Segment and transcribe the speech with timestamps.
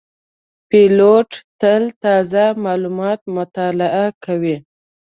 [0.69, 1.29] پیلوټ
[1.61, 4.57] تل تازه معلومات مطالعه کوي.